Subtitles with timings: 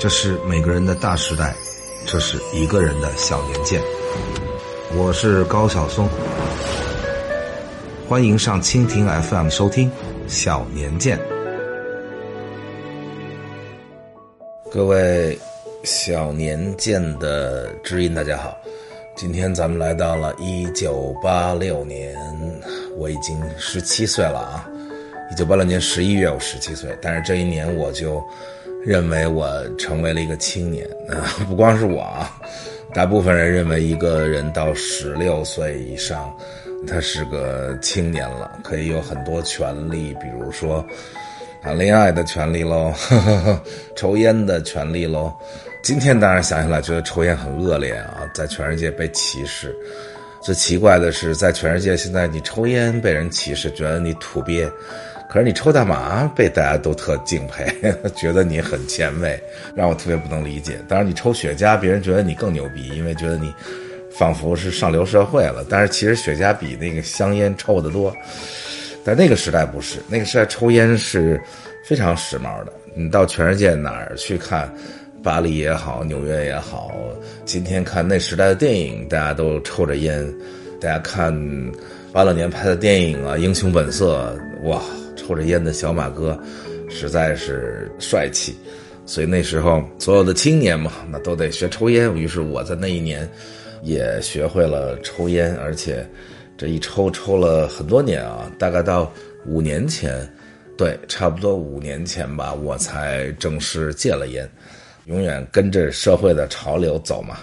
[0.00, 1.54] 这是每个人的大时代，
[2.06, 3.82] 这是一个人的小年鉴。
[4.96, 6.08] 我是高晓松，
[8.08, 9.90] 欢迎上蜻蜓 FM 收听
[10.26, 11.18] 《小年鉴》。
[14.72, 15.38] 各位
[15.84, 18.56] 小年鉴的知音，大家好！
[19.14, 22.16] 今天咱们来到了一九八六年，
[22.96, 24.66] 我已经十七岁了啊！
[25.30, 28.24] 一九八六年十一月，我十七岁，但是这一年我就
[28.84, 29.48] 认为我
[29.78, 31.24] 成为了一个青年啊！
[31.48, 32.30] 不光是我啊。
[32.92, 36.34] 大部分人认为一个人到十六岁以上，
[36.88, 40.84] 他是个青年了，可以有很多权利，比如说
[41.62, 42.92] 谈恋爱的权利喽，
[43.94, 45.32] 抽烟的权利喽。
[45.82, 49.74] 今天当然想起来觉得抽烟很恶劣啊，在全世界被歧视。
[50.42, 54.68] 最奇怪的是，在全世界现在你抽烟被人歧视，觉得你土鳖。
[55.30, 57.72] 可是你抽大麻被大家都特敬佩，
[58.16, 59.40] 觉得你很前卫，
[59.76, 60.76] 让我特别不能理解。
[60.88, 63.54] 当然你抽雪茄，别人觉得你更牛逼，因为觉得你
[64.10, 65.64] 仿佛是上流社会了。
[65.70, 68.12] 但是其实雪茄比那个香烟臭得多。
[69.04, 71.40] 在那个时代不是，那个时代抽烟是
[71.86, 72.72] 非常时髦的。
[72.96, 74.68] 你到全世界哪儿去看，
[75.22, 76.90] 巴黎也好，纽约也好，
[77.44, 80.26] 今天看那时代的电影，大家都抽着烟。
[80.80, 81.32] 大家看
[82.12, 84.36] 八六年拍的电影啊，《英雄本色》
[84.68, 84.82] 哇。
[85.20, 86.38] 抽着烟的小马哥，
[86.88, 88.56] 实在是帅气，
[89.04, 92.12] 所以那时候所有的青年嘛，那都得学抽烟。
[92.16, 93.28] 于是我在那一年
[93.82, 96.08] 也学会了抽烟，而且
[96.56, 99.12] 这一抽抽了很多年啊，大概到
[99.44, 100.26] 五年前，
[100.78, 104.50] 对，差不多五年前吧，我才正式戒了烟。
[105.04, 107.38] 永远跟着社会的潮流走嘛。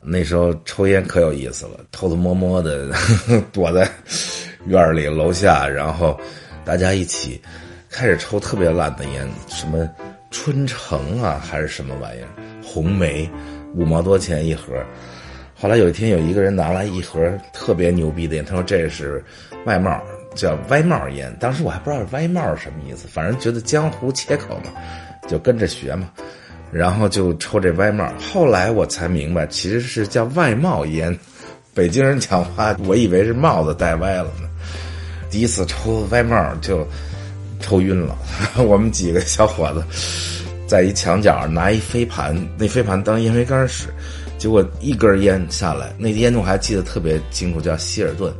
[0.00, 2.90] 那时候抽烟可有意思了，偷偷摸摸的
[3.52, 3.88] 躲在
[4.66, 6.18] 院里楼下，然后。
[6.64, 7.40] 大家一起
[7.90, 9.88] 开始抽特别烂的烟，什么
[10.30, 12.28] 春城啊，还是什么玩意儿？
[12.62, 13.28] 红梅，
[13.74, 14.72] 五毛多钱一盒。
[15.54, 17.20] 后来有一天，有一个人拿来一盒
[17.52, 19.22] 特别牛逼的烟，他说这是
[19.64, 20.00] 外帽，
[20.34, 21.34] 叫歪帽烟。
[21.38, 24.72] 当时我还不知道歪帽什么意思，反正觉得江湖切口嘛，
[25.28, 26.10] 就跟着学嘛，
[26.72, 28.10] 然后就抽这歪帽。
[28.32, 31.16] 后来我才明白，其实是叫外帽烟。
[31.74, 34.48] 北京人讲话，我以为是帽子戴歪了呢。
[35.32, 36.86] 第一次抽歪帽就
[37.58, 38.14] 抽晕了，
[38.62, 39.82] 我们几个小伙子
[40.66, 43.88] 在一墙角拿一飞盘，那飞盘当烟灰缸使，
[44.36, 48.30] 结果一根烟下来，那烟我还记得特别清楚，叫希尔顿，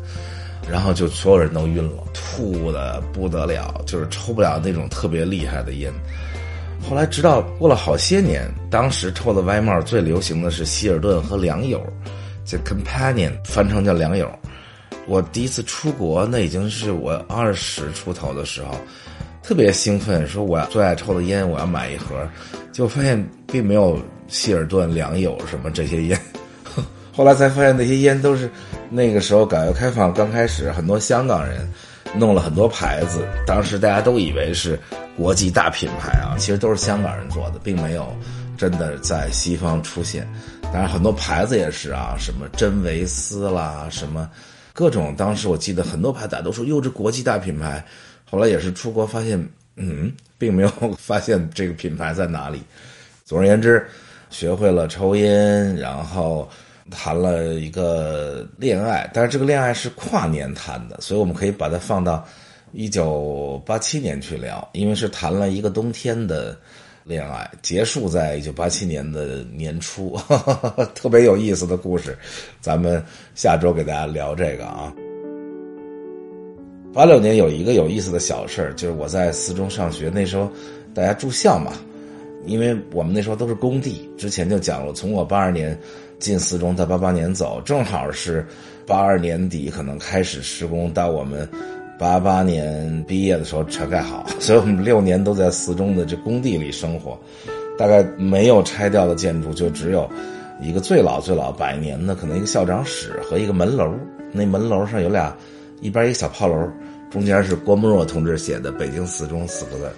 [0.70, 5.91] 然后就所有人都晕了，吐的不得了，就是抽不了那种特别厉害的烟。
[6.86, 11.80] 后来直到过了好些年，当时抽的歪帽最流行的是希尔顿和良友，
[12.44, 14.30] 这 Companion，翻成叫良友。
[15.07, 18.75] 我第一次出国，那已经是我二十出头的时候，
[19.43, 22.29] 特别兴奋，说我要最爱抽的烟，我要买一盒，
[22.71, 26.21] 结果发现并没有希尔顿、良友什么这些烟。
[27.13, 28.49] 后来才发现那些烟都是
[28.89, 31.69] 那个时候改革开放刚开始，很多香港人
[32.15, 34.79] 弄了很多牌子，当时大家都以为是
[35.17, 38.15] 国际大品牌啊，其实都是香港人做的，并没有
[38.57, 40.27] 真的在西方出现。
[40.73, 44.31] 当然很多牌子也是啊，什么真维斯啦，什么。
[44.72, 47.84] 各种当时我记得很多牌，大家都说哟，这国际大品牌。
[48.31, 50.69] 后来也是出国发现，嗯，并没有
[50.99, 52.62] 发现这个品牌在哪里。
[53.25, 53.87] 总而言之，
[54.31, 56.49] 学会了抽烟，然后
[56.91, 62.27] 谈了一个恋爱，但是这个恋爱是跨年谈的，所以我们可以把它放到
[62.72, 66.56] 一九八七年去聊，因为是谈了一个冬天的。
[67.05, 70.17] 恋爱结束在一九八七年的年初，
[70.95, 72.17] 特别有意思的故事，
[72.61, 73.03] 咱们
[73.35, 74.93] 下周给大家聊这个啊。
[76.95, 80.49] 八六年有一个有意思的小事儿，就是我在四中上学，那时候
[80.95, 81.73] 大家住校嘛，
[82.47, 85.77] 因为我们那时候都是工地，之前就讲了，从我八二年
[86.21, 88.47] 进四中到八八年走，正好是
[88.87, 91.49] 八二年底可能开始施工到我们。
[92.03, 97.16] 八八年毕业的时候全盖好， 所以我们六年都在四中的这工地里生活，
[97.78, 100.10] 大概没有拆掉的建筑就只有
[100.60, 103.95] 一个最老最老百年的，可能一个校长室和一个门楼。
[104.33, 105.33] 那门楼上有俩，
[105.81, 106.69] 一边一个小炮楼，
[107.09, 109.89] 中间是郭沫若同志写的“北京四中”四个字。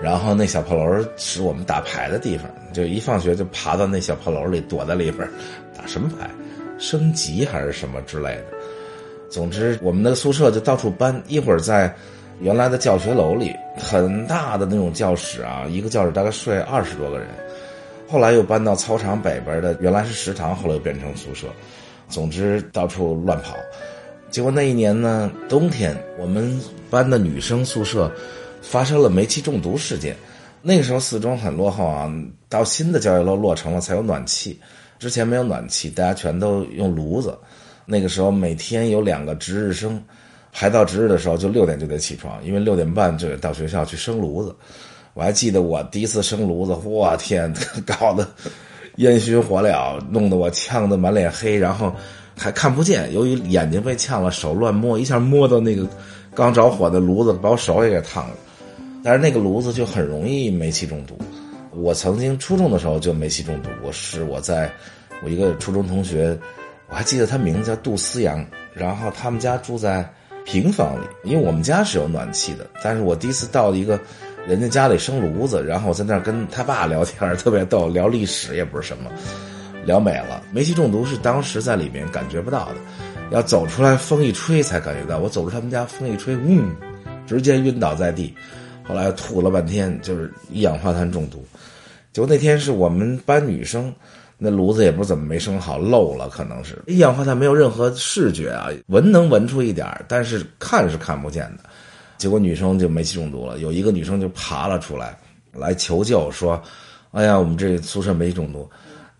[0.00, 5.28] 然后那小炮楼是我们打牌的地方，就一放学就爬到那小炮楼里躲在里边
[5.76, 6.30] 打什么牌，
[6.78, 8.44] 升级还是什么之类的。
[9.28, 11.22] 总之，我们的宿舍就到处搬。
[11.26, 11.94] 一会儿在
[12.40, 17.28] 原来的教学楼里，很大的那种教室啊，一个教室大概睡二十多个人。
[18.08, 21.48] 后来又搬到操场北边的，原来是食堂，后来又变成宿舍。
[22.08, 23.56] 总之，到处乱跑。
[24.30, 28.10] 结果那一年呢，冬天我们班的女生宿舍
[28.62, 30.16] 发生了煤气中毒事件。
[30.62, 32.12] 那个时候四中很落后啊，
[32.48, 34.58] 到新的教学楼落成了才有暖气，
[34.98, 37.36] 之前没有暖气，大家全都用炉子。
[37.86, 40.02] 那个时候每天有两个值日生，
[40.50, 44.54] 还到值日的时候就六点就得起床，因为六点半就得到学校去生炉子。
[45.14, 47.50] 我还记得我第一次生炉子，我天，
[47.86, 48.28] 搞得
[48.96, 51.94] 烟熏火燎，弄得我呛得满脸黑，然后
[52.36, 53.10] 还看不见。
[53.14, 55.88] 由于眼睛被呛了，手乱摸，一下摸到那个
[56.34, 58.34] 刚着火的炉子，把我手也给烫了。
[59.02, 61.16] 但是那个炉子就很容易煤气中毒。
[61.70, 64.70] 我曾经初中的时候就煤气中毒，我是我在
[65.22, 66.36] 我一个初中同学。
[66.88, 70.08] 我还记得他名字叫杜思阳，然后他们家住在
[70.44, 72.66] 平房里，因为我们家是有暖气的。
[72.82, 73.98] 但是我第一次到一个
[74.46, 79.10] 人家家里生炉子，然后我在那儿跟他爸聊天，特别逗，聊历史也不是什么，
[79.84, 80.40] 聊美了。
[80.52, 82.76] 煤气中毒是当时在里面感觉不到的，
[83.32, 85.18] 要走出来风一吹才感觉到。
[85.18, 86.76] 我走出他们家风一吹，嗯，
[87.26, 88.32] 直接晕倒在地，
[88.84, 91.44] 后来吐了半天，就是一氧化碳中毒。
[92.12, 93.92] 就那天是我们班女生。
[94.38, 101.64] 那炉子也不怎么没生好，漏了，可能是一氧化碳没有任何视觉啊，闻能闻出一点但是看是看不见的。
[102.18, 105.18] 结果女生就煤气中毒了，有一个女生就爬了出来，
[105.52, 106.62] 来求救说
[107.12, 108.68] ：“哎呀，我们这宿舍煤气中毒。”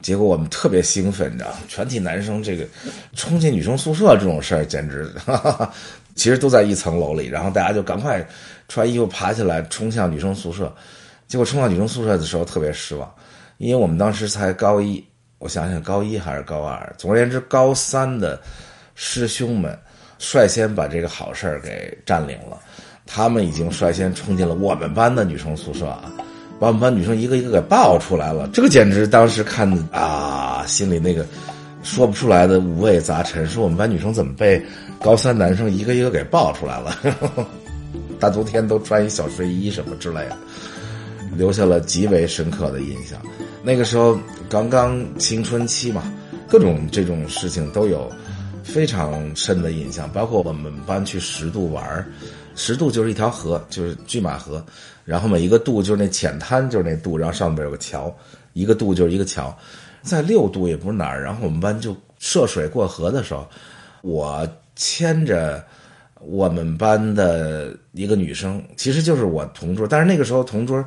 [0.03, 2.67] 结果我们特别兴奋，你知道，全体男生这个
[3.15, 5.73] 冲进女生宿舍这种事儿，简直，哈 哈
[6.15, 8.25] 其实都在一层楼里，然后大家就赶快
[8.69, 10.73] 穿衣服爬起来冲向女生宿舍。
[11.27, 13.11] 结果冲到女生宿舍的时候，特别失望。
[13.58, 15.03] 因为我们当时才高一，
[15.38, 18.41] 我想想高一还是高二，总而言之，高三的
[18.94, 19.79] 师兄们
[20.19, 22.58] 率先把这个好事儿给占领了。
[23.06, 26.12] 他们已经率先冲进了我们班的女生宿舍啊，
[26.58, 28.49] 把我们班女生一个一个给抱出来了。
[28.53, 31.25] 这个简直当时看啊，心里那个
[31.82, 33.47] 说不出来的五味杂陈。
[33.47, 34.61] 说我们班女生怎么被
[35.00, 36.99] 高三男生一个一个给抱出来了？
[38.19, 40.37] 大冬天都穿一小睡衣什么之类的，
[41.34, 43.20] 留下了极为深刻的印象。
[43.62, 44.19] 那个时候
[44.49, 46.12] 刚刚青春期嘛，
[46.49, 48.08] 各种这种事情都有
[48.62, 50.08] 非常深的印象。
[50.12, 52.06] 包括我们班去十渡玩儿
[52.55, 54.64] 十渡就是一条河，就是拒马河，
[55.05, 58.14] 然后每一个渡就是那浅滩，就是那渡，然后上面有个桥，
[58.52, 59.56] 一个渡就是一个桥。
[60.02, 63.46] 在六渡也不是哪儿，然后我们班就涉水过河的时候，
[64.02, 65.62] 我牵着
[66.20, 70.82] 我们班的一个女生，其实就是我同桌，但是那个时候同桌。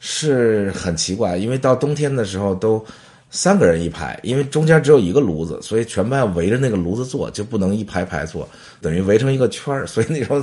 [0.00, 2.84] 是很奇怪，因为到冬天的时候都
[3.30, 8.48] 三个人一排，因为中间只有一个炉子，所以全班围着那个炉子坐，就不能一排排坐，
[8.80, 9.86] 等于围成一个圈儿。
[9.86, 10.42] 所以那时候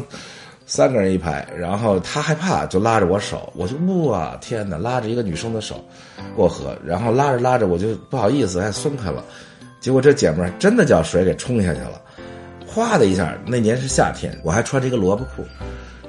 [0.67, 3.75] 三个人一排，然后他害怕，就拉着我手，我就
[4.05, 5.83] 哇天哪，拉着一个女生的手
[6.35, 9.23] 过河，然后拉着拉着我就不好意思，还松开了，
[9.79, 12.01] 结果这姐们儿真的叫水给冲下去了，
[12.67, 15.43] 哗的一下，那年是夏天，我还穿着一个萝卜裤。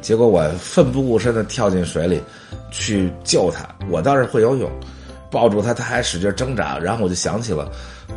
[0.07, 2.23] 结果我奋不顾身的跳进水里，
[2.71, 3.67] 去救他。
[3.91, 4.71] 我倒是会游泳，
[5.33, 6.79] 抱住他，他还使劲挣扎。
[6.79, 7.69] 然后我就想起了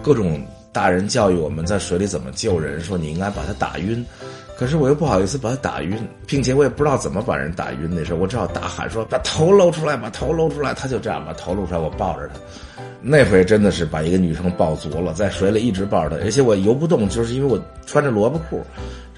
[0.03, 0.39] 各种
[0.71, 4.05] 大人教育我们在水里怎么救人，说你应该把他打晕。
[4.59, 5.97] 可是我又不好意思把他打晕，
[6.27, 7.89] 并且我也不知道怎么把人打晕。
[7.89, 12.33] 那时候我只好大喊说：“把头露出来，把头露出来。”他就这样把头露出来，我抱着他。
[13.01, 18.61] 那回真的是把一个女生抱足了，在水里一直抱着她，而且我游不动，就是因为我穿着萝卜裤。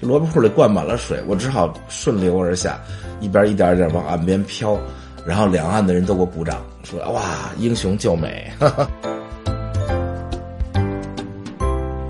[0.00, 2.78] 这萝卜裤里灌满了水，我只好顺流而下，
[3.18, 4.78] 一边一点一点往岸边飘，
[5.26, 8.48] 然后两岸的人都给我鼓掌，说：“哇，英雄救美！”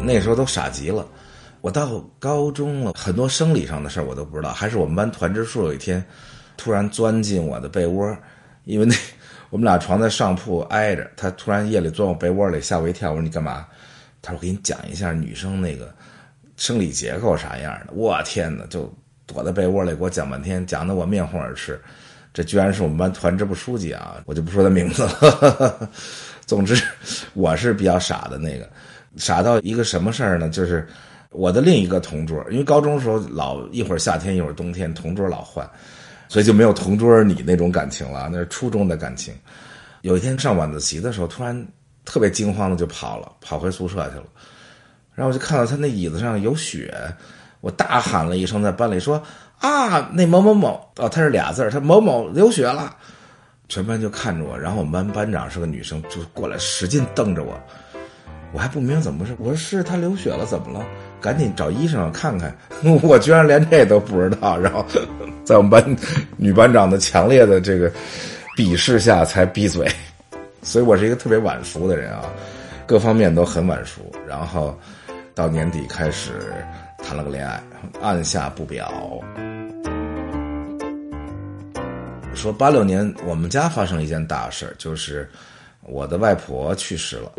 [0.05, 1.07] 那时候都傻极了。
[1.63, 4.53] 我到高中了，很多生理上的事儿我都不知道。
[4.53, 6.05] 还是我们班团支书有一天
[6.57, 8.15] 突然钻进我的被窝，
[8.65, 8.95] 因为那
[9.49, 13.11] 我们俩床在上铺挨着，他突然夜里钻我被窝里，吓我一跳。
[13.11, 13.65] 我说：“你干嘛？”
[14.21, 15.95] 他说：“我给你讲一下女生那个。”
[16.59, 17.93] 生理结构啥样的？
[17.93, 18.65] 我天哪！
[18.67, 18.93] 就
[19.27, 21.81] 躲在被窝里给我讲半天，讲的我面红耳赤。
[22.35, 24.21] 这居然是我们班团支部书记啊！
[24.27, 25.89] 我就不说他名字了。
[26.45, 26.81] 总之，
[27.35, 28.69] 我是比较傻的那个，
[29.17, 30.49] 傻到一个什么事儿呢？
[30.49, 30.87] 就是
[31.33, 35.69] 我的另一个同桌，因为高中时候老一会儿夏天一会儿冬天，同桌老换，
[36.29, 38.29] 所以就没有同桌你那种感情了。
[38.31, 39.35] 那是初中的感情。
[40.03, 41.67] 有一天上晚自习的时候，突然
[42.05, 44.25] 特别惊慌的就跑了，跑回宿舍去了。
[45.15, 46.95] 然后我就看到他那椅子上有血，
[47.61, 49.23] 我大喊了一声，在班里说
[49.61, 52.97] ：“啊，那某某某哦，他是俩字他某某流血了。”
[53.69, 57.59] 全班就看着我，然后我们班班长是个女生，就过来使劲瞪着我。
[58.53, 60.85] 我还不明白怎么回事，我说是他流血了，怎么了？
[61.23, 62.55] 赶紧找医生看看。
[63.03, 64.85] 我居然连这都不知道，然后
[65.45, 65.97] 在我们班
[66.37, 67.91] 女班长的强烈的这个
[68.57, 69.89] 鄙视下才闭嘴。
[70.63, 72.25] 所以我是一个特别晚熟的人啊，
[72.87, 74.79] 各方面都很晚熟，然后。
[75.35, 76.53] 到年底开始
[76.99, 77.59] 谈了个恋爱，
[78.03, 79.19] 按下不表。
[82.35, 85.27] 说八六年我们家发生一件大事就是
[85.85, 87.33] 我的外婆去世了，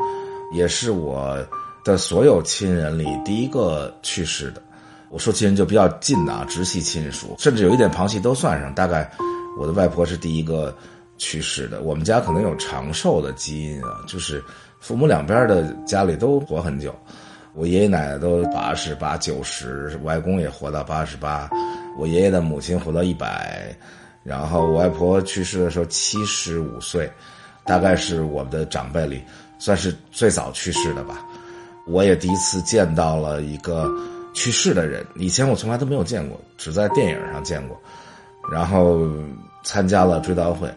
[0.56, 1.38] 也是我
[1.84, 4.62] 的所有亲人里第一个去世的。
[5.10, 8.74] 我说亲人就比较近的啊，直系亲属，甚至有一点旁系都算上。
[8.74, 9.10] 大概
[9.60, 10.75] 我的外婆是第一个
[11.18, 11.82] 去世的。
[11.82, 14.44] 我们家可能有长寿的基因啊，就是
[14.80, 16.96] 父母两边的家里都活很久。
[17.54, 21.48] 我爷爷奶奶都八十八九十，外公也活到八十八，
[22.00, 23.75] 我爷爷的母亲活到一百，
[24.24, 27.08] 然后我外婆去世的时候七十五岁，
[27.63, 29.22] 大概是我们的长辈里
[29.60, 31.24] 算是最早去世的吧。
[31.88, 33.90] 我也第一次见到了一个
[34.34, 37.80] 去世的人，以前我从来都没有见过，只在电影上见过，
[38.52, 39.08] 然后
[39.63, 40.68] 参加了追悼会，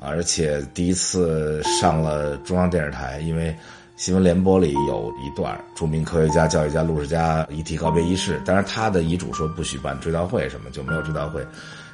[0.00, 3.54] 而且第一次上了中央电视台，因为。
[3.96, 11.46] 新闻联播里有一段著名科学家、教育家陆世家遗体告别仪式，当然他的遗嘱说不许办追悼会，什么就没有追悼会，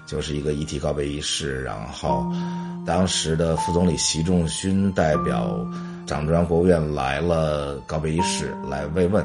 [0.07, 1.63] 就是一个遗体告别仪式。
[1.63, 2.27] 然后，
[2.87, 5.55] 当时的副总理习仲勋代表
[6.11, 9.25] 长中央国务院来了告别仪式来慰问。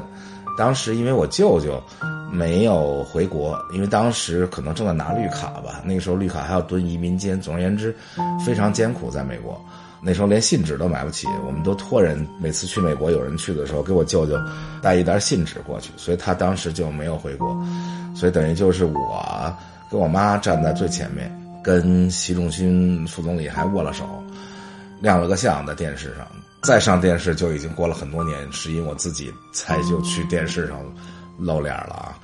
[0.56, 1.82] 当时因为我舅舅
[2.30, 7.94] 没有回国，因为当时可能正在拿绿卡吧，那个时候绿卡还要蹲移民监，总而言之，
[8.44, 9.60] 非常艰苦在美国。
[10.00, 12.24] 那时候连信纸都买不起，我们都托人。
[12.40, 14.38] 每次去美国，有人去的时候，给我舅舅
[14.80, 17.48] 带一袋信纸过去，所以他当时就没有回国。
[18.14, 19.52] 所以等于就是我
[19.90, 21.30] 跟我妈站在最前面，
[21.64, 24.04] 跟习仲勋副总理还握了手，
[25.00, 26.26] 亮了个相在电视上。
[26.66, 30.78] 再上电视就已经过了很多年，是因为我自己才就去电视上
[31.38, 32.18] 露脸了啊。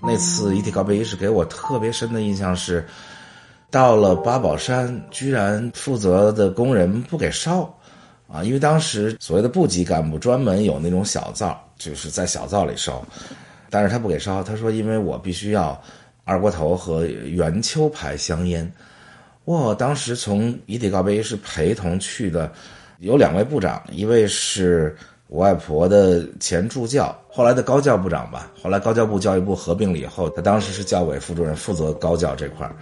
[0.00, 2.86] 那次遗体告别仪式给我特别深的印象是。
[3.72, 7.72] 到了八宝山，居然负责的工人不给烧，
[8.26, 13.00] 啊，因为当时所谓的部级干部专门有那种小灶，就是在小灶里烧，
[13.70, 15.80] 但是他不给烧，他说因为我必须要
[16.24, 18.68] 二锅头和元秋牌香烟。
[19.44, 22.52] 我当时从遗体告别仪式陪同去的
[23.00, 24.94] 有两位部长，一位是
[25.28, 32.76] 我外婆的前助教，后来的高教部长吧，后来高教部教育部合并了以后，他当时是教委副主任，负责高教这块儿。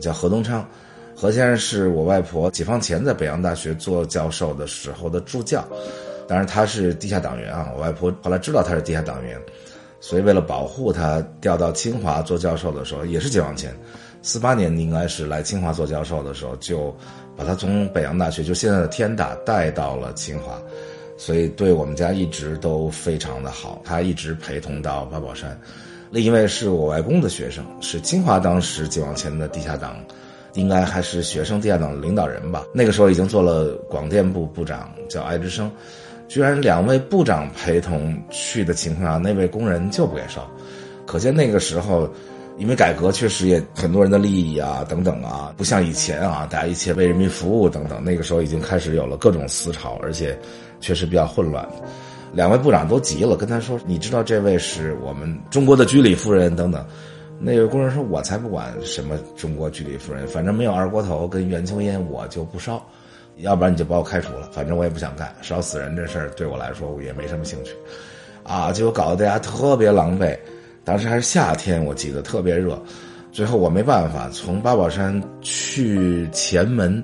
[0.00, 0.68] 叫何东昌，
[1.14, 5.64] 何先生是我外婆解放前在北洋大学做教授的时候的助教，
[6.26, 7.70] 当然他是地下党员啊。
[7.76, 9.40] 我外婆后来知道他是地下党员，
[10.00, 13.72] 所以为了保护他，调到清华做教授的时候，也是解放前，
[14.20, 16.92] 四八年应该是来清华做教授的时候，就
[17.40, 20.60] 把他从北洋大学就现在的天大带到了清华，
[21.16, 25.58] 所以对我们家一直都非常的好，他一直陪同到八宝山。
[26.10, 29.96] 另一位是我外公的学生，是清华当时解放前的地下党，
[30.52, 32.62] 应该还是学生地下党的领导人吧。
[32.74, 35.72] 那个时候已经做了广电部部长，叫艾之生。
[36.28, 40.46] 居然两位部长陪同去的情况下，那位工人就不给烧，
[41.06, 42.06] 可见那个时候，
[42.60, 48.04] 因为改革确实也很多人的利益啊等等啊，不像以前啊，大家一切为人民服务等等。
[48.04, 50.38] 那个时候已经开始有了各种思潮，而且
[50.78, 51.66] 确实比较混乱。
[52.34, 56.86] 两位部长都急了，跟他说：“你知道这位是我们中国的居里夫人等等。”
[57.40, 62.80] 那个工人说：“我才不管什么中国居里夫人，反正没有二锅头跟元秋烟，我就不烧。
[63.38, 65.34] 要不然你就把我开除了，反正我也不想干。
[65.40, 67.72] 烧死人这事儿对我来说也没什么兴趣。”
[68.44, 70.38] 啊，结果搞得大家特别狼狈。
[70.90, 72.76] 当时还是夏天，我记得特别热。
[73.30, 77.00] 最后我没办法，从八宝山去前门，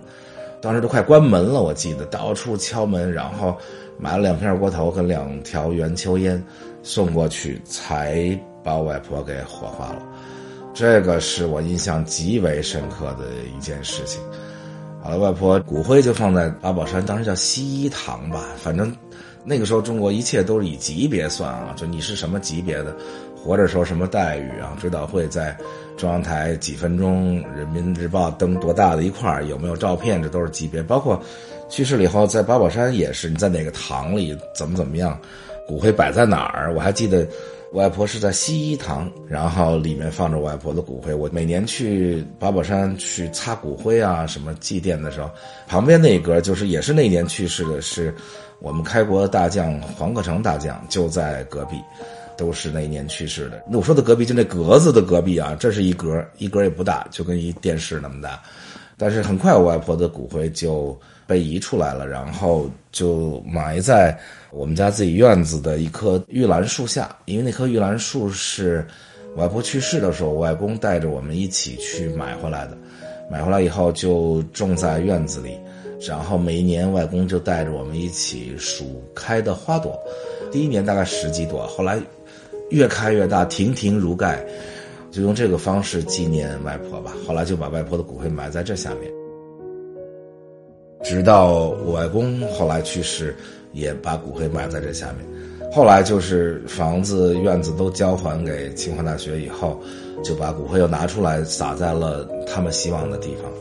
[0.61, 1.62] 当时都快关门了。
[1.62, 3.57] 我记得到处敲门，然后。
[3.99, 6.45] 买了两片二锅头和两条圆秋烟，
[6.83, 10.02] 送过去，才把我外婆给火化了。
[10.75, 13.25] 这个是我印象极为深刻的
[13.57, 14.21] 一件事情。
[15.02, 18.45] 好了，外婆骨灰就放在八宝山，当时叫西医堂吧。
[18.59, 18.95] 反正
[19.45, 22.95] 那个时候中国一切都是以级别算啊，就你是什么级别的，
[23.47, 24.76] 活着时候什么待遇啊。
[24.81, 25.57] 追悼会在
[25.97, 31.23] 中央台几分钟，人民日报登多大的一块有没有照片，这都是级别，包括。
[31.69, 35.19] 去世了以后，在八宝山也是，你在哪个堂里，怎么怎么样，
[35.67, 36.73] 骨灰摆在哪儿？
[36.73, 37.26] 我还记得，
[37.73, 41.12] 我外婆是在西医堂，然后里面放着我外婆的骨灰。
[41.12, 45.29] 我每年去八宝山去擦骨灰啊，什么祭奠的时候，
[45.67, 48.15] 旁边那一格就是也是那年去世的，是
[48.61, 51.76] 我们开国大将黄克诚大将，就在隔壁，
[52.37, 53.62] 都是那一年去世的。
[53.71, 58.43] 那我说的隔壁就那格子的隔壁啊，这是一格，一格也不大，就跟一电视那么大。
[58.97, 60.99] 但是很快，我外婆的骨灰就。
[61.28, 64.16] 被移出来了，然后就埋在
[64.52, 67.16] 我们家自己院子的一棵玉兰树下。
[67.25, 68.87] 因为那棵玉兰树是
[69.35, 72.78] 外婆去世的时候，我外公带着我们一起去买回来的。
[73.28, 75.59] 买回来以后就种在院子里，
[76.00, 79.99] 然后每一年外公就带着我们一起数开的花朵。
[80.52, 81.99] 第一年大概十几朵，后来
[82.71, 84.45] 越开越大，亭亭如盖，
[85.11, 87.15] 就用这个方式纪念外婆吧。
[87.27, 89.13] 后来就把外婆的骨灰埋在这下面。
[91.03, 93.35] 直到我外公后来去世，
[93.73, 95.71] 也把骨灰埋在这下面。
[95.73, 99.81] 后来就是房子院子都交还给清华大学以后，
[100.25, 103.53] 就把骨灰又拿出来撒在了他们希望的地方。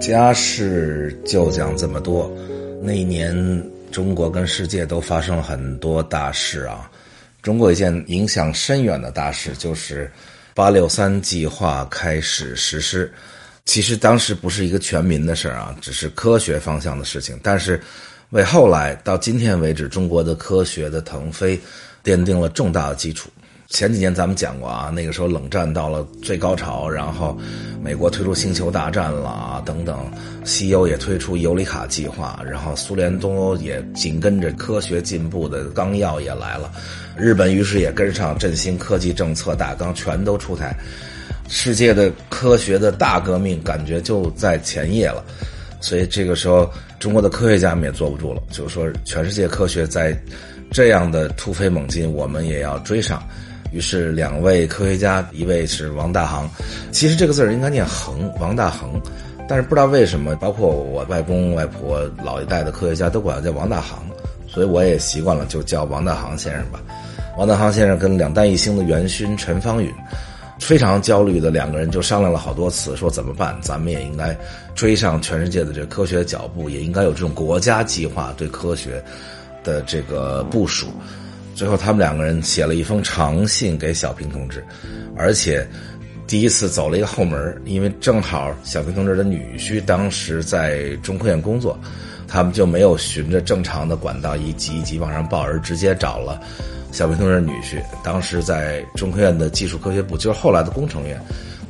[0.00, 2.30] 家事就讲这么多。
[2.82, 3.32] 那一年，
[3.92, 6.90] 中国跟世界都发生了很多大事啊。
[7.42, 10.10] 中国一件影响深远的大事就是
[10.54, 13.12] “八六三”计划开始实施。
[13.66, 17.80] 其实当时不是一个全民的事儿啊，只是科学方向的事情，但是。
[18.32, 21.60] 为后来到今天为止中国的科学的腾飞
[22.02, 23.28] 奠定了重大的基础。
[23.72, 27.34] 前几年咱们讲过啊，那个时候冷战到了最高潮，然后
[27.82, 29.98] 美国推出星球大战了等等，
[30.44, 36.70] 西欧也推出尤里卡计划，然后苏联东欧也紧跟着科学进步的纲要也来了，
[37.16, 40.76] 日本于是也跟上振兴科技政策大纲全都出台，
[41.48, 45.24] 世界的科学的大革命感觉就在前夜了。
[45.80, 50.14] 所以这个时候，中国的科学家们也坐不住了，就是说，全世界科学在
[50.70, 53.20] 这样的突飞猛进，我们也要追上。
[53.72, 56.48] 于是，两位科学家，一位是王大航，
[56.92, 59.00] 其实这个字儿应该念恒，王大恒，
[59.48, 64.04] 但是不知道为什么，包括我外公外婆老一代的科学家都管他叫王大航，
[64.46, 66.80] 所以我也习惯了就叫王大航先生吧。
[67.36, 69.92] 王大航先生跟两弹一星的元勋陈方允。
[70.60, 73.58] 非常焦虑的两个人就商量了好多次，说怎么办？
[73.62, 74.36] 咱们也应该
[74.76, 79.02] 追上全世界的这科学脚步，也应该有这种国家计划对科学
[79.64, 80.86] 的这个部署。
[81.54, 84.64] 最后，他们两个人写了一封长信给小平同志，
[85.16, 85.66] 而且
[86.26, 91.78] 第一次走了一个后门，因为正好小平同志的女婿当时在中科院工作，
[92.26, 96.40] 他们就没有循着正常的管道一级一级往上报，而直接找了。
[96.90, 101.20] 小平同志女婿当时在中科院的技术科学部，就是后来的工程院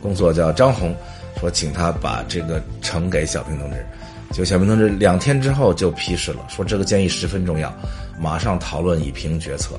[0.00, 0.94] 工作，叫张红，
[1.40, 3.84] 说请他把这个呈给小平同志。
[4.32, 7.72] 就小平同志两天之后就批示了，说这个建议十分重要，
[8.18, 9.74] 马上讨论以评决策。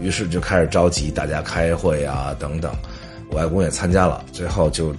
[0.00, 2.74] 于是就开始召集大家开会啊等等，
[3.30, 4.92] 我外公也参加了，最后就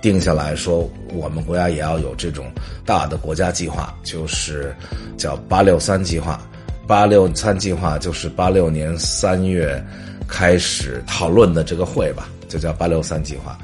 [0.00, 2.46] 定下来说，我们国家也要有这种
[2.84, 4.74] 大的国家计划，就是
[5.18, 6.40] 叫“八六三”计划。
[6.86, 9.84] 八六三计划就是八六年三月
[10.28, 13.58] 开始讨论的这个会吧，就叫八六三计划。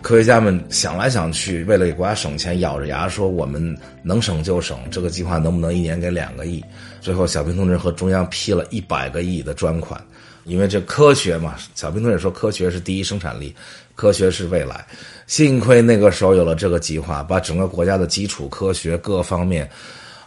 [0.00, 4.78] 科学家们想来想去，为了给国家省钱，咬着牙说我们能省就省。
[4.90, 6.64] 这个计划能不能一年给两个亿？
[7.00, 10.00] 最后，小平同志和中央批了一百个亿的专款，
[10.44, 11.56] 因为这科学嘛。
[11.74, 13.54] 小平同志说，科学是第一生产力，
[13.94, 14.86] 科学是未来。
[15.26, 19.68] 幸亏那个时候有了这个计划，把整个国家的基础科学各方面。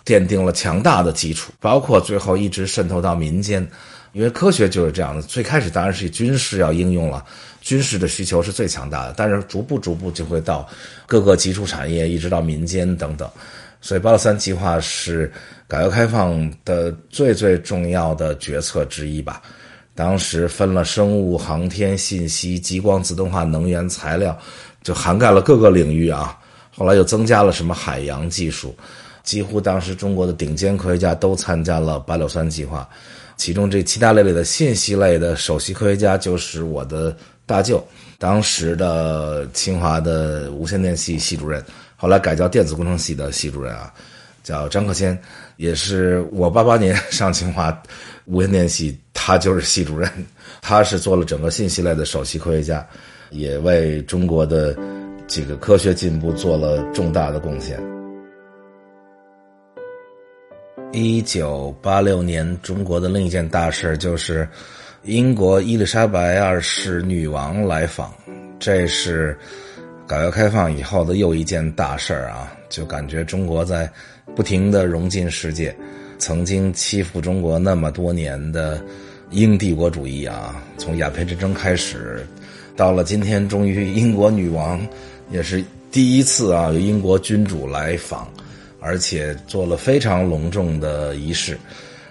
[0.04, 3.66] 奠定了强大的基础，包括最后一直渗透到民间，
[4.14, 5.22] 因为科学就是这样的。
[5.22, 7.24] 最开始当然是军事要应用了，
[7.62, 10.68] 军事的需求是最强大的，但是逐步逐步就会到
[11.06, 13.30] 各个基础产业，一直到民间等等。
[13.80, 15.32] 所以八六三计划是
[15.68, 19.42] 改革开放的最最重要的决策之一吧。
[19.96, 24.38] 当时分了生物、航天、信息、激光、自动化、能源、材料，
[24.84, 26.38] 就涵盖了各个领域啊。
[26.74, 28.76] 后来又增加了什么海洋技术。
[29.24, 32.88] 几乎当时中国的顶尖科学家都参加了八六三计划，
[33.42, 37.84] 其中这七大类里的信息类的首席科学家就是我的大舅，
[38.20, 41.60] 当时的清华的无线电系系主任，
[41.96, 43.92] 后来改叫电子工程系的系主任啊，
[44.44, 45.20] 叫张克先，
[45.58, 47.76] 也是我八八年上清华
[48.26, 50.08] 无线电系，他就是系主任，
[50.62, 52.88] 他是做了整个信息类的首席科学家，
[53.32, 54.78] 也为中国的
[55.28, 57.82] 这个科学进步做了重大的贡献。
[60.94, 64.48] 一九八六年，中国的另一件大事就是
[65.04, 68.14] 英国伊丽莎白二世女王来访，
[68.60, 69.38] 这是
[70.06, 72.52] 改革开放以后的又一件大事啊！
[72.70, 73.90] 就感觉中国在
[74.36, 75.74] 不停的融进世界，
[76.18, 78.84] 曾经欺负中国那么多年的
[79.30, 82.22] 英帝国主义啊，从鸦片战争开始，
[82.76, 84.86] 到了今天，终于英国女王
[85.32, 88.28] 也是第一次啊，有英国君主来访。
[88.82, 91.58] 而且做了非常隆重的仪式，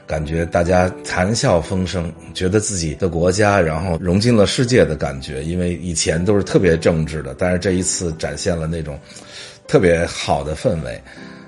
[0.06, 5.42] 感觉大家谈笑风生，觉得自己的国家然后融进了世界的感觉。
[5.42, 8.98] 因为以前都是特别政治的，但是这一次展现了那种
[9.66, 10.98] 特别好的氛围。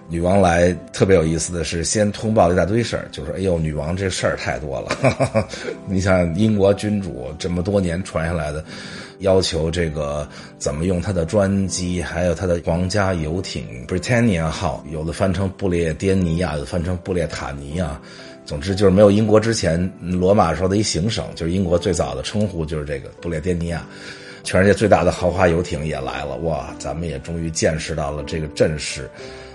[0.09, 5.49] 女王来特别有意思的是，先通报一大堆事儿，就说：“哎呦，女王这事儿太多了。
[5.89, 8.63] 你像英国君主这么多年传下来的。”
[9.23, 18.01] 要求这个怎么用他的专机，还有他的皇家游艇 Britannia 号，有的翻成布列颠尼亚，有的翻成布列塔尼亚。
[18.45, 23.87] 总之就是没有英国之前，罗马时候的一行省，就是英国最早的称呼就是这个布列颠尼亚。
[24.45, 26.75] 全世界最大的豪华游艇也来了，哇！
[26.77, 29.09] 咱们也终于见识到了这个阵势。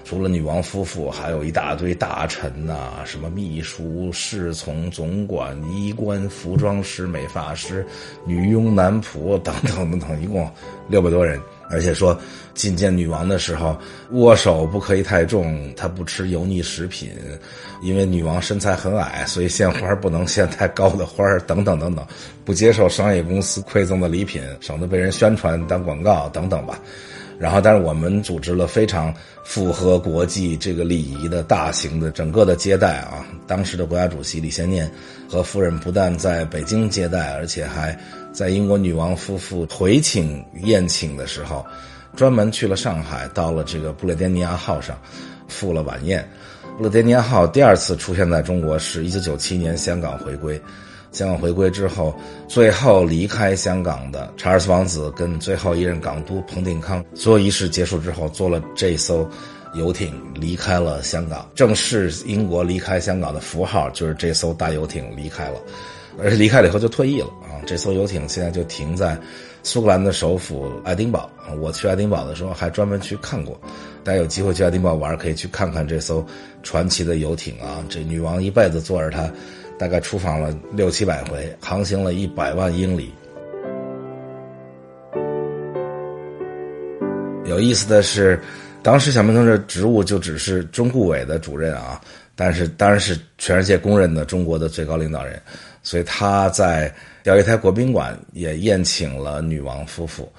[0.07, 7.85] 除了女王夫妇，还有一大堆大臣呐，什么秘书、侍从、总管、衣冠、服装师、美发师、
[8.25, 10.49] 女佣、男仆等等等等，一共
[10.87, 11.37] 六百多人。
[11.69, 12.17] 而且说
[12.55, 13.77] 觐见女王的时候，
[14.11, 17.11] 握手不可以太重，她不吃油腻食品，
[17.81, 22.07] 因为女王身材很矮，所以献花不能献太高的花等等等等，
[22.45, 26.79] 不接受商业公司馈赠的礼品，省得被人宣传当广告等等吧。
[27.39, 33.23] 然后，但是我们组织了非常符合国际这个礼仪的大型的整个的接待啊。
[33.45, 34.89] 当时的国家主席李先念
[35.29, 37.95] 和夫人不但在北京接待，而且还
[38.33, 41.63] 在英国女王夫妇回请宴请的时候，
[42.15, 44.99] 专门去了上海，到了这个布列颠尼亚号上，
[45.47, 46.27] 赴了晚宴。
[46.75, 50.59] 布列颠尼亚号第二次出现在中国是一九九七年香港回归。
[51.17, 52.15] 香港回归之后，
[52.47, 59.27] 最后离开香港的查尔斯王子跟最后一任港督彭定康，所有仪式结束之后，坐了这艘
[59.73, 65.59] 游艇离开了香港，正式英国离开香港的符号就是这艘大游艇离开了，
[66.21, 67.57] 而且离开了以后就退役了啊！
[67.65, 69.17] 这艘游艇现在就停在
[69.63, 71.27] 苏格兰的首府爱丁堡。
[71.59, 73.59] 我去爱丁堡的时候还专门去看过，
[74.03, 76.23] 大家有机会去爱丁堡玩，可以去看看这艘
[76.61, 77.83] 传奇的游艇啊！
[77.89, 79.27] 这女王一辈子坐着它。
[79.77, 83.13] 大概出访了六七百回，航行了一百万英里。
[87.45, 88.39] 有意思的是，
[88.81, 92.01] 当时小平同志职务就只是中顾委的主任啊，
[92.35, 95.41] 但是当然是全世界公认的中国的最高领导人，
[95.83, 100.31] 所以他在钓鱼台国宾馆也宴请了女王夫妇，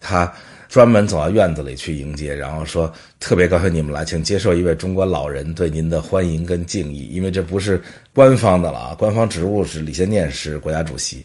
[0.00, 0.32] 他。
[0.74, 7.06] 专门走到院子里去迎接，然后说特别高兴你们来，请接受一位中国老人对您的欢迎跟敬意。
[7.12, 7.80] 因为这不是
[8.12, 11.24] 官方的了啊，官方职务是李先念是国家主席。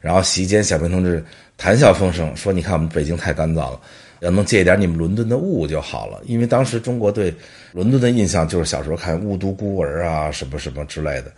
[0.00, 1.24] 然后席间，小平同志
[1.56, 3.80] 谈笑风生说：“你看我们北京太干燥了，
[4.20, 7.34] 要能借一点你们伦敦的雾就好了。”因为当时中国对
[7.72, 11.32] 伦敦的印象就是小时候看《雾都孤儿》啊什么什么之类的。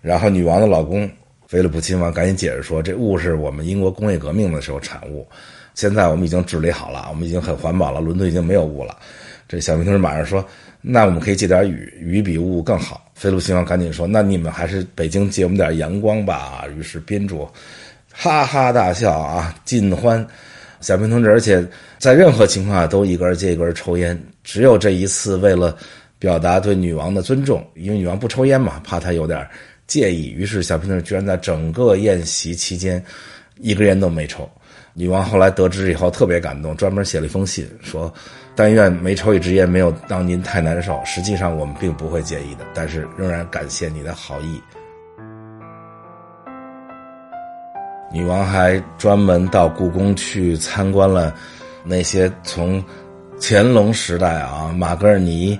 [0.00, 1.06] 然后女王的老公
[1.46, 5.28] 菲利普亲王赶紧解释说：“这雾是我们英国工业革命的时候产物。”
[5.74, 8.00] 现在我们已经治理好了，我们已经很环保了。
[8.00, 8.96] 伦敦已经没有雾了。
[9.48, 10.44] 这小平同志马上说
[10.80, 17.48] ：“那我们可以借点雨，雨比雾更好。”菲利普亲王赶紧说：“那你们还是北京借我们点阳光吧。”于是宾主
[18.10, 20.26] 哈哈大笑啊，尽欢。
[20.80, 21.64] 小平同志而且
[21.98, 25.76] 在任何情况下都一根接一根抽烟，只有这一次为了
[26.18, 29.46] 表达对女王的尊重，因为女王不抽烟嘛，怕她有点
[29.86, 33.02] 介意，于是小平同志居然在整个宴席期间
[33.60, 34.48] 一根烟都没抽。
[34.94, 38.12] 女王后来得知以后特别感动，专门写了一封信，说
[38.54, 41.00] ：“但愿没抽一支烟没有让您太难受。
[41.04, 44.60] 实际上我们并不会介意的，但是仍然感谢你的好意。”
[48.12, 51.34] 女王还专门到故宫去参观了
[51.82, 52.84] 那些从
[53.40, 55.58] 乾隆时代啊马格尔尼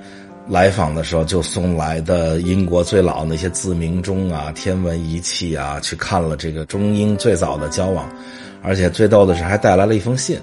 [0.48, 8.08] 来访的时候就送来的英国最老那些自鸣钟啊、天文仪器啊，去看了这个中英最早的交往。
[8.62, 10.38] 而且最逗的是，还带来了一封信。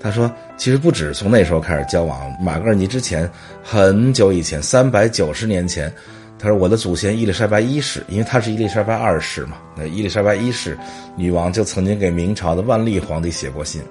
[0.00, 3.28] 他说：“其实不止从那时候开始交往，马格尔尼之前
[3.62, 5.92] 很久以前，三百九十年前，
[6.38, 10.78] 他说我的祖先伊丽莎白一世，因为他是伊丽莎白二世嘛，那伊丽莎白一世
[11.16, 13.82] 女王就曾经给明朝的万历皇帝写过信，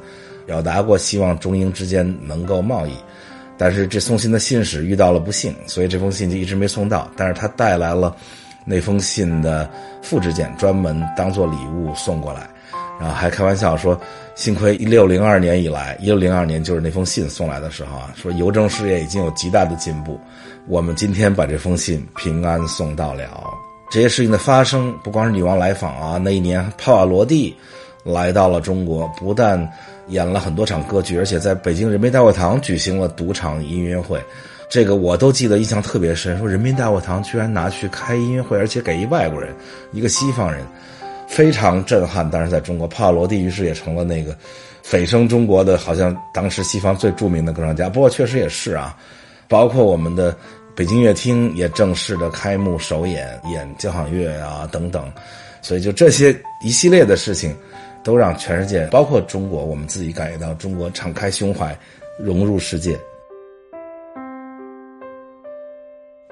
[0.46, 2.94] 表达过希望中英之间能够贸易。
[3.58, 7.10] 但是这送信的信使遇到了不幸，所以这封信就一直没送到。
[7.16, 8.16] 但是他带来了
[8.66, 9.70] 那封信的
[10.02, 12.50] 复制件，专门当做礼物送过来。”
[13.00, 14.00] 然后还开玩笑说，
[14.34, 20.20] 幸亏一六零二年以来，一六零二年就是那封信送来的时候啊，说邮政事业已经有极大的进步，
[20.68, 23.24] 我们今天把这封信平安送到了。
[23.92, 27.56] 这些事情的发生，不光是女王来访啊，那一年帕瓦罗蒂
[28.04, 29.60] 来到了中国，不但
[30.10, 34.22] 演了很多场歌剧，而且在北京人民大会堂举行了独场音乐会，
[34.70, 36.38] 这个我都记得印象特别深。
[36.38, 39.54] 说人民大会堂居然拿去开音乐会，而且给一外国人，
[39.92, 40.66] 一个西方人。
[41.30, 44.34] 非常震撼，但是在中国，帕罗蒂于是也成了那个
[44.82, 47.90] 蜚声中国的，好像当时西方最著名的歌唱家。
[47.90, 48.96] 不过确实也是啊，
[49.50, 50.34] 包括我们的
[50.74, 55.12] 北京乐厅也正式的开幕首演，演交响乐啊等等。
[55.62, 57.54] 所以就这些一系列的事情，
[58.08, 61.78] 都让全世界，包括中国，我们自己感觉到中国敞开胸怀，
[62.18, 62.98] 融入世界。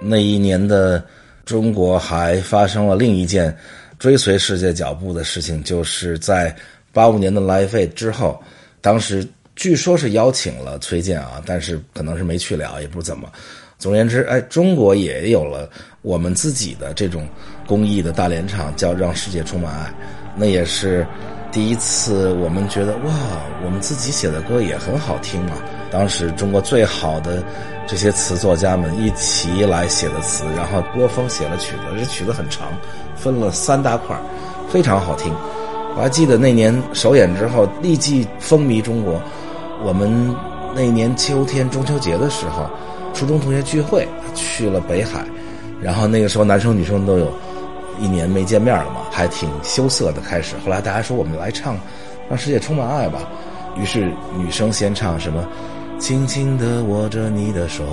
[0.02, 1.04] 那一年的
[1.44, 3.54] 中国还发生了另一件。
[3.98, 6.54] 追随世界脚步的事情，就是在
[6.92, 8.42] 八五年的来费之后，
[8.82, 13.32] 当时据说是邀请了崔健啊，但是可能是没去了，也不怎么。
[13.78, 15.70] 总而言之，哎，中国也有了
[16.02, 17.26] 我们自己的这种
[17.66, 19.90] 公益的大联唱，叫《让世界充满爱》，
[20.36, 21.08] 那也是
[21.56, 23.14] 第一次我们觉得哇，
[23.64, 25.56] 我们自己写的歌也很好听啊！
[25.90, 27.42] 当时中国最好的
[27.88, 32.68] 这些词作家们一起来写的词，然后郭峰写了曲子，这曲子很长，
[33.16, 34.20] 分了三大块，
[34.70, 35.34] 非常好听。
[35.96, 39.22] 我还记得那年首演之后立即风靡中国。
[39.82, 40.36] 我们
[40.76, 42.70] 那年秋天中秋节的时候，
[43.14, 45.24] 初中同学聚会去了北海，
[45.82, 47.32] 然后那个时候男生女生都有
[48.00, 50.56] 一年没见面了嘛，还挺羞涩的开始。
[50.64, 51.76] 后来大家说我们来唱
[52.30, 53.20] 《让世界充满爱》吧，
[53.78, 55.48] 于是女生先唱什么
[56.00, 57.84] “轻轻地握着你的手”，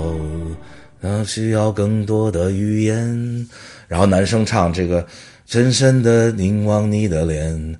[0.99, 3.47] 那需要更多的语言，
[3.87, 5.05] 然后男生唱这个
[5.45, 7.77] “深深地凝望你的脸”。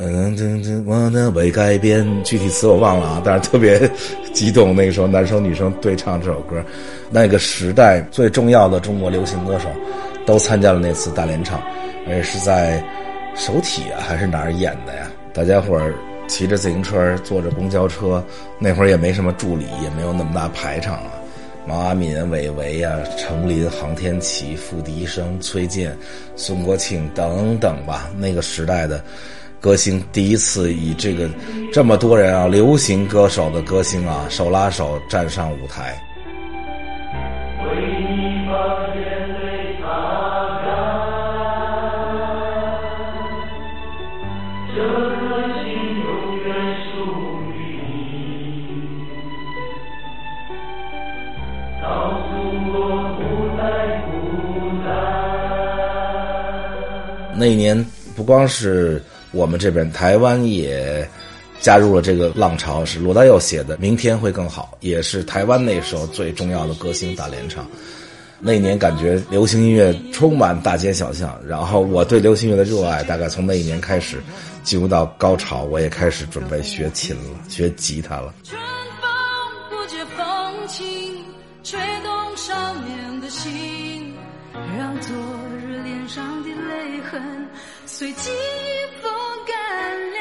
[0.00, 3.90] 嗯，我的未改变，具体词我忘了啊，但是特别
[4.32, 4.76] 激动。
[4.76, 6.62] 那个时候，男生女生对唱这首歌，
[7.10, 9.68] 那个时代最重要的中国流行歌手
[10.28, 11.58] 都参加了那次大联唱，
[12.06, 12.84] 而是在
[13.34, 15.10] 首体啊还是哪儿演的呀？
[15.32, 15.94] 大家伙儿
[16.26, 18.22] 骑着自行车，坐着公交车，
[18.58, 21.12] 那会儿也没什么助理，也没有那么大排场啊。
[21.66, 25.96] 毛阿敏、韦唯啊，程琳、杭天琪、付笛声、崔健、
[26.36, 29.02] 孙国庆等等吧，那个时代的。
[29.62, 31.26] 歌星第一次以这个
[31.72, 35.98] 这么多人啊，流行歌手的歌星啊，手拉手站上舞台。
[57.38, 59.00] 那一年不光是。
[59.30, 61.06] 我们这边台湾也
[61.60, 67.68] 加入了这个浪潮，是罗大佑写的《明天会更好》，也是台湾那时候最重要的歌星大联唱。
[68.40, 74.16] 那一年感觉流行音乐充满大街小巷，然后我对流行音乐的热爱大概从那一年开始
[74.64, 78.32] 进入到高潮，我也开始准备学琴了，学吉他了。
[87.98, 88.30] 随季
[89.02, 89.10] 风
[89.44, 90.20] 干了。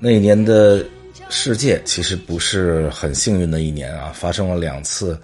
[0.00, 0.84] 那一年的
[1.28, 5.16] 世界其实不是很幸运的一年啊，发生了两次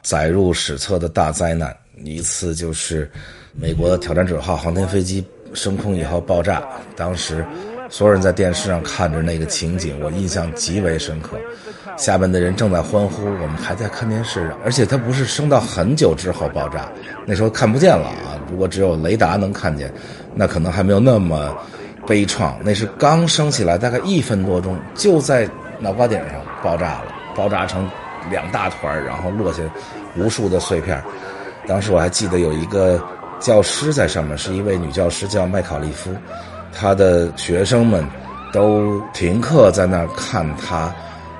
[0.00, 1.76] 载入史册的大灾难。
[2.04, 3.10] 一次就是
[3.52, 6.62] 美国的挑战者号航天飞机升空以后爆炸，
[6.94, 7.44] 当时
[7.90, 11.36] 所有人在电视上看着那个情景，我印象极为深刻。
[11.98, 16.88] 下面的人正在欢呼，我们还在看电视，而且它不是升到很久之后爆炸，
[17.26, 18.40] 那时候看不见了啊。
[18.50, 19.92] 如果只有雷达能看见，
[20.34, 21.54] 那可能还没有那么。
[22.06, 25.46] 悲怆，那是刚升起来大概一分多钟，就在
[25.78, 27.86] 脑瓜顶上爆炸了，爆炸成
[28.30, 29.62] 两大团，然后落下
[30.16, 31.02] 无数的碎片。
[31.66, 32.98] 当时我还记得有一个
[33.40, 36.10] 教师在上面，是一位女教师，叫麦考利夫，
[36.72, 38.02] 她的学生们
[38.54, 40.90] 都停课在那儿看她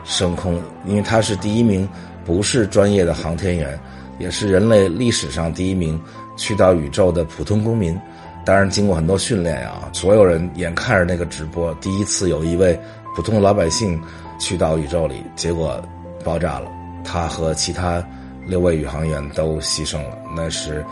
[0.08, 1.86] 升空，因为他是第一名，
[2.24, 3.78] 不是专业的航天员，
[4.18, 6.00] 也是人类历史上第一名
[6.34, 7.96] 去到宇宙的普通公民。
[8.44, 12.78] 当然，经过很多训练啊，所有人眼看着那个直播，第一次有一位
[13.14, 14.00] 普通老百姓
[14.40, 15.78] 去到宇宙里，结果
[16.24, 16.66] 爆炸了，
[17.04, 18.02] 他和其他
[18.46, 20.82] 六位宇航员都牺牲了，那是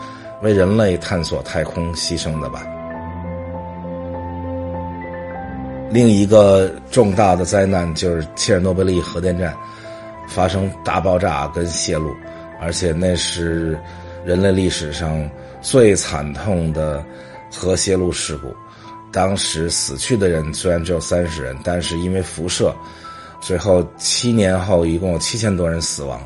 [0.43, 2.63] 为人类探索太空牺牲的吧。
[5.89, 9.55] 另一个重大的灾难就是切尔诺贝利核电站
[10.27, 12.13] 发生大爆炸跟泄露，
[12.61, 13.77] 而且那是
[14.25, 15.29] 人类历史上
[15.61, 17.03] 最惨痛的。
[17.49, 18.53] 核泄漏事故，
[19.09, 22.75] 当时死去的人虽然只有三十人，但是因为辐射，
[23.39, 26.19] 最后七年后一共有七千多人死亡，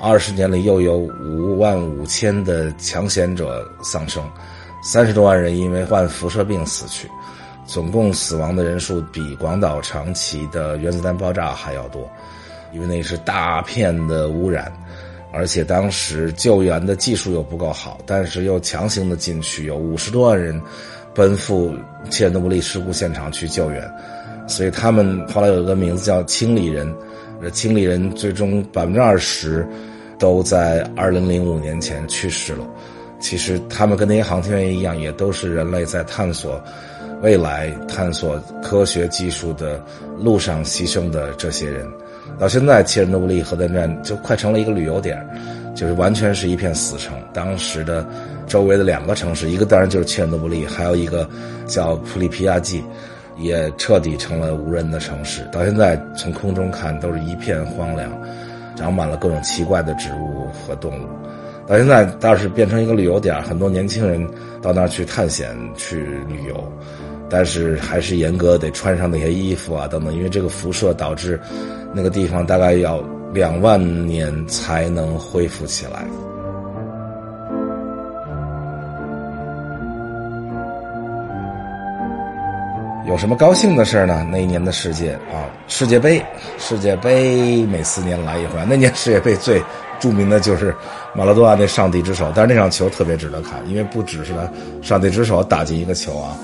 [0.00, 4.24] 二十年里又有五万五千的抢险者丧生，
[4.82, 7.06] 三十多万人因为患辐射病死去，
[7.64, 12.10] 总共死亡的人数比广岛长崎的原子弹爆炸还要多，
[12.72, 14.72] 因为那是大片的污染。
[15.34, 20.60] 而且当时救援的技术又不够好，但是又强行的进去，有五十多万人
[21.14, 21.74] 奔赴
[22.10, 23.90] 切尔诺贝利事故现场去救援，
[24.46, 26.94] 所以他们后来有一个名字叫“清理人”。
[27.40, 29.66] 这清理人最终百分之二十
[30.18, 32.64] 都在二零零五年前去世了。
[33.18, 36.62] 其实他们跟那些航天员一样，也都是人类在探索
[37.22, 39.80] 未来、探索科学技术的
[40.18, 41.86] 路上牺牲的这些人。
[42.38, 45.24] 到现在，切尔诺贝利核电站就快成了一个旅游点，
[45.74, 47.14] 就是完全是一片死城。
[47.32, 48.04] 当时的
[48.46, 51.28] 周围的两个城市，一个当然就是切尔诺贝利，还有一个
[51.66, 52.82] 叫普里皮亚季，
[53.36, 55.46] 也彻底成了无人的城市。
[55.52, 58.10] 到现在，从空中看都是一片荒凉，
[58.74, 61.06] 长满了各种奇怪的植物和动物。
[61.68, 64.26] 到现在倒是变成一个旅游点，很多年轻人
[64.60, 66.72] 到那儿去探险、去旅游。
[67.32, 71.40] 但是还是严格得穿上那些衣服啊等等，因为这个辐射导致
[71.94, 76.04] 那个地方大概要两万年才能恢复起来。
[83.08, 84.26] 有什么高兴的事呢？
[84.30, 86.22] 那一年的世界啊，世界杯，
[86.58, 88.60] 世界杯每四年来一回。
[88.68, 89.62] 那年世界杯最
[89.98, 90.74] 著名的就是
[91.14, 94.48] 马拉多纳那上帝之手，但是那场球特别值得看，因为不只是他
[94.82, 96.36] 上帝之手打进一个球啊，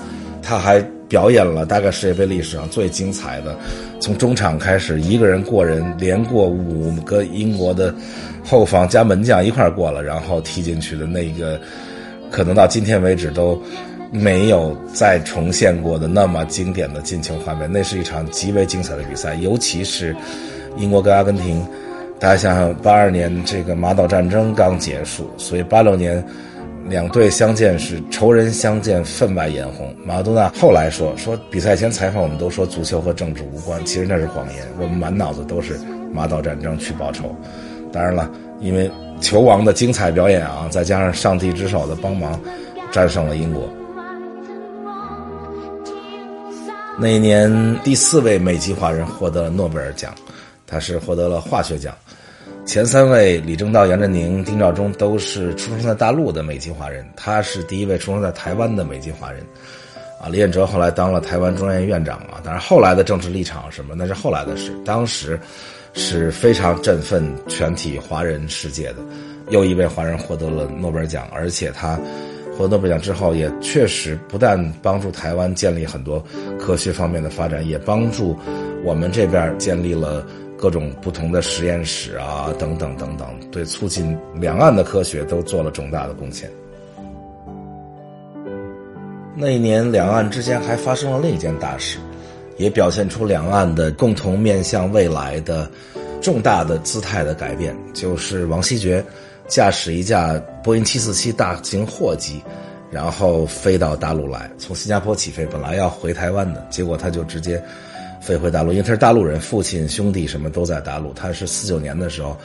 [0.49, 3.55] 他还表演了大概世界杯历史上最精彩的，
[3.99, 7.93] 从中场开始一个人过人，连过五个英国的
[8.43, 11.61] 后防加门将一块过了，然后踢进去的那个，
[12.31, 13.61] 可能到今天为止都。
[14.11, 19.35] 没有再重现过的那么经典的进球画面，那是一场极为精彩的比赛。
[19.35, 20.15] 尤其是
[20.77, 21.63] 英国跟阿根廷，
[22.17, 26.25] 大家想想，八二年这个马岛战争刚结束，所以八六年
[26.89, 29.95] 两队相见是仇人相见，分外眼红。
[30.03, 34.67] 马拉多纳后来说说比赛前采访，我们都说足球和政治无关，其实那是谎言。
[34.79, 35.79] 我们满脑子都是
[36.11, 37.35] 马岛战争去报仇。
[37.93, 38.27] 当然了，
[38.59, 38.89] 因为
[39.21, 42.41] 球王的精彩表演啊，再加上上帝之手的帮忙，
[42.91, 43.69] 战胜了英国。
[46.97, 50.11] 那一年，第四位美籍华人获得了诺贝尔奖，
[50.65, 51.93] 他是获得了化学奖。
[52.69, 59.43] 前三位李政道、杨振宁、丁肇中都是出生在大陆的美籍华人，他是第一位出生在台湾的美籍华人。
[60.21, 65.39] 啊，李彦哲后来当了台湾中央院院长啊，但是后来的政治立场什么那是后来的事，当时
[65.93, 68.97] 是非常振奋全体华人世界的。
[69.49, 71.99] 又一位华人获得了诺贝尔奖，而且他。
[72.55, 76.23] 获得诺贝尔奖之后，也确实不但帮助台湾建立很多
[76.59, 78.37] 科学方面的发展，也帮助
[78.83, 80.23] 我们这边建立了
[80.59, 86.49] 各种不同的实验室啊，等等等等，对促进两岸的科学都做了重大的贡献。
[89.35, 91.97] 那一年，两岸之间还发生了另一件大事，
[92.57, 95.69] 也表现出两岸的共同面向未来的
[96.21, 99.03] 重大的姿态的改变，就是王希爵。
[99.47, 102.39] 驾驶一架波音747大型货机，
[102.91, 107.59] 然后飞到大陆来，从新加坡起飞，本来要回台湾的，结果他就直接
[108.21, 111.13] 飞回大陆，因为他是大陆人，父亲兄弟什么都在大陆。
[111.13, 112.37] 他是四九年的时候，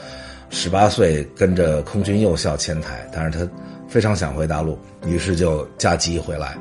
[0.49, 3.47] 十八岁跟着空军幼校迁台，但是他
[3.87, 6.57] 非常想回大陆，于是就驾机回来。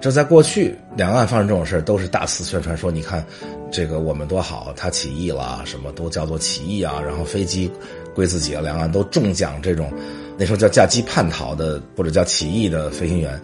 [0.00, 3.24] 这在过去，两岸发生这种事都是大肆宣传，说你看
[3.72, 7.70] 这个我们多好，他起义了，什么都叫做起义啊，然后飞机。
[8.14, 9.92] 归自己了，两岸都中奖这种，
[10.38, 13.40] 那时候叫驾机叛逃的或者叫起义的飞行员，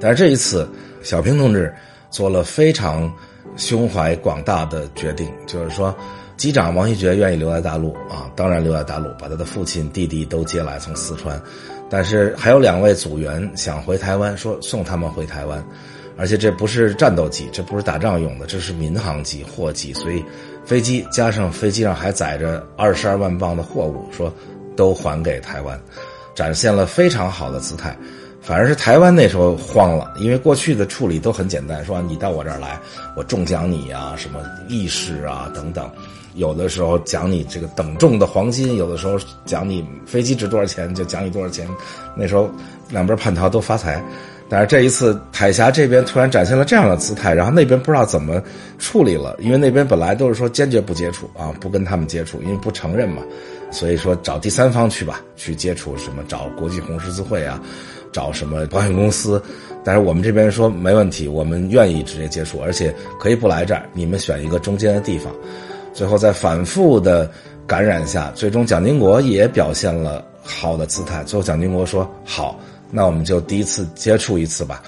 [0.00, 0.68] 但是这一次，
[1.04, 1.72] 小平同志
[2.10, 3.08] 做了非常
[3.58, 5.94] 胸怀广大的决定，就是说，
[6.38, 11.38] 机长王希爵愿意留在大陆啊，当然留在大陆，把他的父亲弟弟都接来从四川，
[11.90, 15.62] 但是还有两位组员想回台湾，说送他们回台湾，
[16.16, 20.24] 而且这不是战斗机，这不是打仗用的，这是民航机货机，所以。
[20.64, 24.30] 飞机加上飞机上还载着二十二万磅的货物，说
[24.76, 25.80] 都还给台湾，
[26.34, 27.96] 展现了非常好的姿态。
[28.40, 32.78] 反而是台湾那时候慌了，因为过去的处理都很简单，说你到我这儿来，
[33.16, 35.90] 我重奖你啊，什么义士啊等等，
[36.34, 41.68] 有的时候奖你这个等重的黄金，有的时候奖你飞机值多少钱就奖你多少钱。
[42.16, 42.50] 那时候
[42.88, 44.02] 两边叛逃都发财。
[44.50, 48.42] 但是这一次，海峡这边突然展现了这样的姿态，然后那边不知道怎么
[48.78, 53.22] 处理了，因为那边本来都是说坚决不接触啊，不跟他们接触，因为不承认嘛，
[53.70, 57.60] 所以说找第三方去吧，去接触什么找国际红十字会啊，
[58.12, 59.42] 找什么保险公司，
[59.84, 65.32] 但是我们这边说没问题，我们愿意直接接触，而且可以不来这儿，你们选一个中间的地方。
[65.92, 67.30] 最后在反复的
[67.66, 72.58] 感染下，最终蒋经国也表现了好的姿态，最后蒋经国说好。
[72.90, 74.82] 那我们就第一次接触一次吧，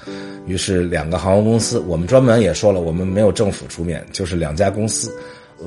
[0.46, 5.12] 于是两个航空公司，我们专门也说了，我们没有政府出面，就是两家公司，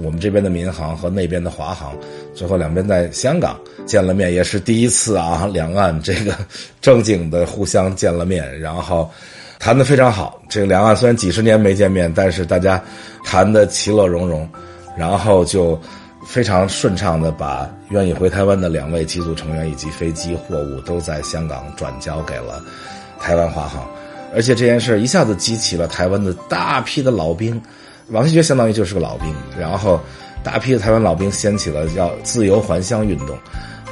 [0.01, 1.95] 我们这边的民航和那边的华航，
[2.34, 6.36] 最后两边在香港见了面，也是第一次啊，两岸这个
[6.82, 9.10] 正经的互相见了面，然后
[9.60, 10.41] 谈得非常好。
[10.49, 12.83] 这个两岸虽然几十年没见面，但是大家
[13.23, 14.50] 谈得其乐融融，
[14.98, 15.79] 然后就。
[16.25, 22.63] 非常顺畅的把愿意回台湾的两位机组成员以及飞机货物都在香港转交给了
[23.19, 23.85] 台湾华航，
[24.33, 27.62] 而且这件事一下子激起了台湾的大批的老兵，
[28.13, 29.99] 王希爵相当于就是个老兵，然后
[30.43, 33.37] 大批的台湾老兵掀起了要自由还乡运动，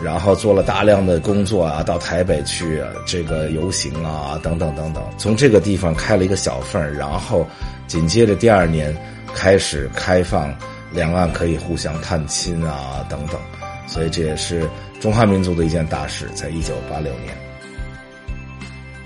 [0.02, 7.46] 然后做了大量的工作啊，到台北去这个游行啊，等等等等，从这个地方开了一个小缝然后
[7.88, 8.96] 紧接着第二年
[9.34, 10.54] 开始开放。
[10.94, 13.40] 两岸可以互相探亲啊，等等，
[13.88, 14.70] 所以这也是
[15.00, 16.28] 中华民族的一件大事。
[16.36, 17.34] 在一九八六年，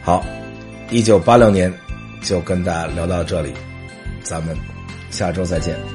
[0.01, 0.25] 好，
[0.89, 1.71] 一九八六年
[2.23, 3.53] 就跟大家聊到这里，
[4.23, 4.57] 咱们
[5.15, 5.94] 下周再见。